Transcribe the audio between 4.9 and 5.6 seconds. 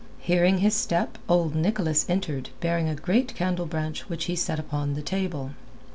the table.